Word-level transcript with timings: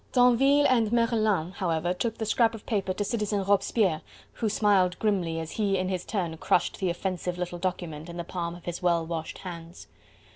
Tinville 0.13 0.65
and 0.67 0.91
Merlin, 0.91 1.51
however, 1.51 1.93
took 1.93 2.17
the 2.17 2.25
scrap 2.25 2.55
of 2.55 2.65
paper 2.65 2.91
to 2.91 3.03
Citizen 3.03 3.43
Robespierre, 3.43 4.01
who 4.33 4.49
smiled 4.49 4.97
grimly 4.97 5.39
as 5.39 5.51
he 5.51 5.77
in 5.77 5.89
his 5.89 6.05
turn 6.05 6.35
crushed 6.37 6.79
the 6.79 6.89
offensive 6.89 7.37
little 7.37 7.59
document 7.59 8.09
in 8.09 8.17
the 8.17 8.23
palm 8.23 8.55
of 8.55 8.65
his 8.65 8.81
well 8.81 9.05
washed 9.05 9.37
hands. 9.37 9.85